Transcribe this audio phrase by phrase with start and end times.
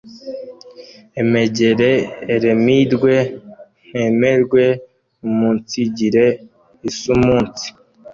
[1.21, 1.91] emegere
[2.33, 3.15] eremirwe
[3.87, 4.65] ntemerwe),
[5.27, 6.25] umunsigire
[6.89, 7.67] isuumunsi